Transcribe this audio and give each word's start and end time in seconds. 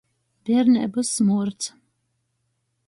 Bierneibys 0.47 1.13
smuords. 1.17 1.65